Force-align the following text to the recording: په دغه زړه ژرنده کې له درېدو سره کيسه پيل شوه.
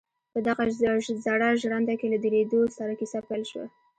په 0.33 0.39
دغه 0.47 0.63
زړه 1.25 1.47
ژرنده 1.61 1.93
کې 1.99 2.07
له 2.13 2.17
درېدو 2.25 2.61
سره 2.77 2.93
کيسه 2.99 3.19
پيل 3.27 3.43
شوه. 3.51 3.65